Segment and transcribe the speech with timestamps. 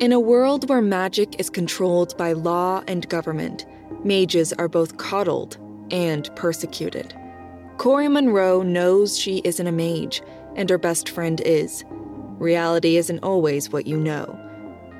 [0.00, 3.66] In a world where magic is controlled by law and government,
[4.04, 5.58] mages are both coddled
[5.90, 7.18] and persecuted.
[7.78, 10.22] Corey Monroe knows she isn't a mage,
[10.54, 11.84] and her best friend is.
[12.38, 14.38] Reality isn't always what you know.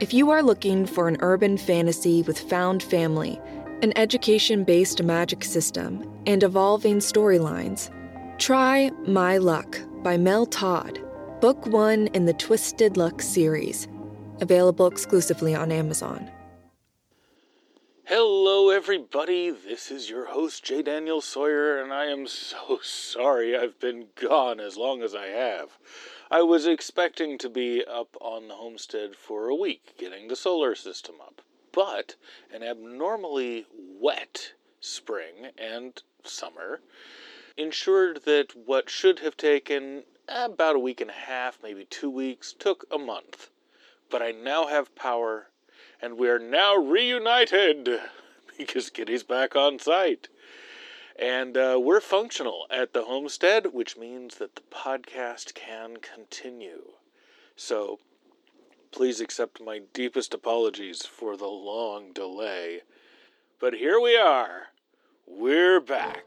[0.00, 3.40] If you are looking for an urban fantasy with found family,
[3.82, 7.88] an education based magic system, and evolving storylines,
[8.38, 11.00] try My Luck by Mel Todd,
[11.40, 13.86] book one in the Twisted Luck series,
[14.40, 16.30] available exclusively on Amazon.
[18.04, 19.50] Hello, everybody.
[19.50, 20.80] This is your host, J.
[20.80, 25.76] Daniel Sawyer, and I am so sorry I've been gone as long as I have.
[26.30, 30.74] I was expecting to be up on the homestead for a week getting the solar
[30.74, 31.42] system up,
[31.72, 32.16] but
[32.52, 36.80] an abnormally wet spring and summer
[37.56, 42.52] ensured that what should have taken about a week and a half, maybe two weeks,
[42.52, 43.50] took a month.
[44.10, 45.48] But I now have power,
[46.00, 47.88] and we are now reunited
[48.58, 50.28] because Kitty's back on site.
[51.18, 56.92] And uh, we're functional at the homestead, which means that the podcast can continue.
[57.56, 57.98] So
[58.92, 62.82] please accept my deepest apologies for the long delay.
[63.60, 64.68] But here we are.
[65.30, 66.24] We're back.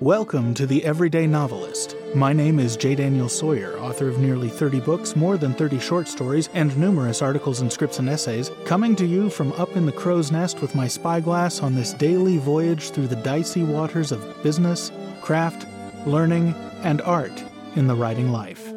[0.00, 1.94] Welcome to The Everyday Novelist.
[2.14, 2.94] My name is J.
[2.94, 7.60] Daniel Sawyer, author of nearly 30 books, more than 30 short stories, and numerous articles
[7.60, 10.88] and scripts and essays, coming to you from up in the crow's nest with my
[10.88, 15.66] spyglass on this daily voyage through the dicey waters of business, craft,
[16.06, 17.44] learning, and art
[17.76, 18.72] in the writing life.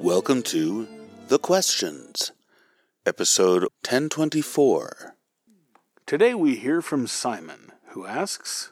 [0.00, 0.86] Welcome to
[1.28, 2.32] The Questions,
[3.06, 5.15] episode 1024.
[6.06, 8.70] Today we hear from Simon, who asks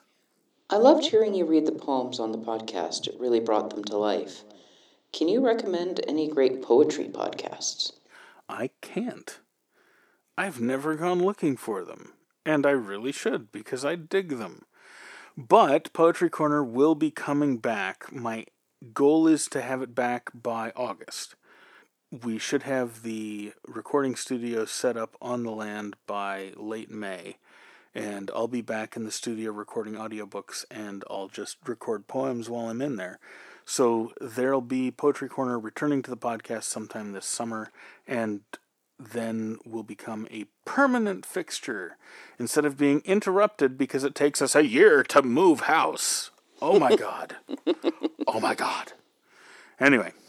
[0.70, 3.08] I loved hearing you read the poems on the podcast.
[3.08, 4.44] It really brought them to life.
[5.12, 7.90] Can you recommend any great poetry podcasts?
[8.48, 9.40] I can't.
[10.38, 12.12] I've never gone looking for them,
[12.46, 14.62] and I really should because I dig them.
[15.36, 18.12] But Poetry Corner will be coming back.
[18.12, 18.46] My
[18.92, 21.34] goal is to have it back by August.
[22.22, 27.38] We should have the recording studio set up on the land by late May,
[27.92, 32.68] and I'll be back in the studio recording audiobooks and I'll just record poems while
[32.68, 33.18] I'm in there.
[33.64, 37.72] So there'll be Poetry Corner returning to the podcast sometime this summer,
[38.06, 38.42] and
[38.96, 41.96] then will become a permanent fixture
[42.38, 46.30] instead of being interrupted because it takes us a year to move house.
[46.62, 47.36] Oh my god.
[48.28, 48.92] oh my god.
[49.80, 50.12] Anyway.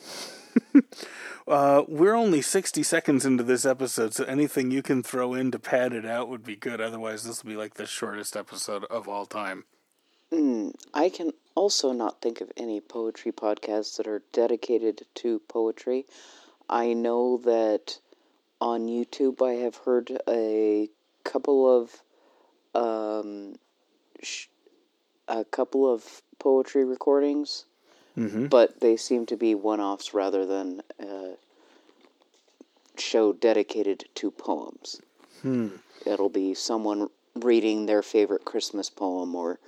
[1.47, 5.59] uh, we're only 60 seconds into this episode, so anything you can throw in to
[5.59, 6.81] pad it out would be good.
[6.81, 9.66] Otherwise, this will be like the shortest episode of all time.
[10.31, 16.06] Mm, I can also not think of any poetry podcasts that are dedicated to poetry.
[16.69, 18.00] I know that
[18.59, 20.89] on YouTube I have heard a
[21.23, 22.01] couple of
[22.73, 23.56] um,
[24.22, 24.47] sh-
[25.27, 27.66] a couple of poetry recordings,
[28.17, 28.45] Mm-hmm.
[28.47, 31.33] but they seem to be one-offs rather than a
[32.97, 35.01] show dedicated to poems.
[35.41, 35.67] Hmm.
[36.05, 39.59] It'll be someone reading their favorite Christmas poem or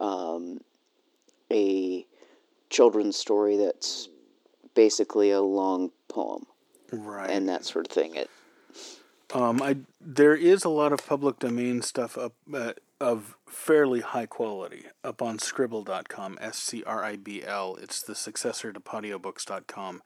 [0.00, 0.60] um,
[1.52, 2.04] a
[2.70, 4.08] children's story that's
[4.74, 6.46] basically a long poem
[6.90, 7.30] Right.
[7.30, 8.16] and that sort of thing.
[8.16, 8.28] It
[9.32, 14.26] Um, I there is a lot of public domain stuff up uh, of fairly high
[14.26, 17.76] quality up on Scribl.com, S C R I B L.
[17.76, 20.02] It's the successor to Podiobooks.com,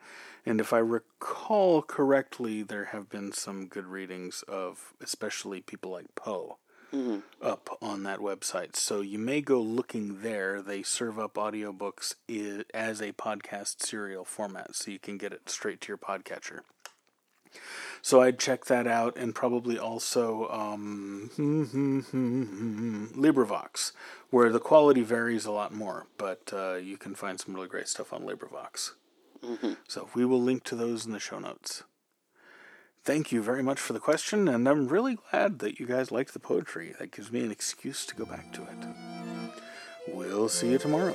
[0.47, 6.15] and if I recall correctly, there have been some good readings of especially people like
[6.15, 6.59] Poe
[6.93, 7.19] mm-hmm.
[7.43, 8.77] up on that website.
[8.77, 10.63] So you may go looking there.
[10.63, 12.15] They serve up audiobooks
[12.75, 16.61] as a podcast serial format, so you can get it straight to your podcatcher.
[18.03, 21.31] So I'd check that out, and probably also um,
[23.17, 23.93] LibriVox,
[24.31, 27.89] where the quality varies a lot more, but uh, you can find some really great
[27.89, 28.93] stuff on LibriVox.
[29.87, 31.85] So we will link to those in the show notes.
[33.05, 36.33] Thank you very much for the question, and I'm really glad that you guys liked
[36.33, 36.95] the poetry.
[36.99, 38.87] That gives me an excuse to go back to it.
[40.09, 41.15] We'll see you tomorrow.